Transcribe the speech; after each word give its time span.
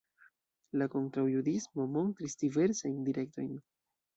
La 0.81 0.87
kontraŭjudismo 0.95 1.87
montris 1.99 2.39
diversajn 2.45 2.99
direktojn. 3.11 3.55